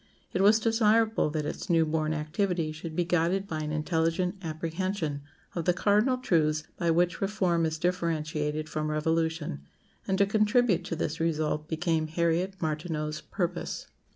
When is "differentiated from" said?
7.77-8.89